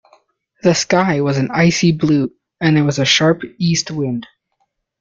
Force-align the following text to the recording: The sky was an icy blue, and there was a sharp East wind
The 0.63 0.73
sky 0.73 1.21
was 1.21 1.37
an 1.37 1.51
icy 1.51 1.91
blue, 1.91 2.31
and 2.59 2.75
there 2.75 2.83
was 2.83 2.97
a 2.97 3.05
sharp 3.05 3.43
East 3.59 3.91
wind 3.91 4.25